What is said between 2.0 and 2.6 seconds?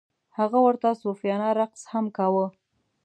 کاوه.